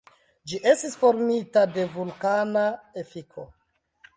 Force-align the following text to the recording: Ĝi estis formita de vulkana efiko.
Ĝi 0.53 0.61
estis 0.69 0.95
formita 1.01 1.63
de 1.75 1.85
vulkana 1.99 2.65
efiko. 3.03 3.47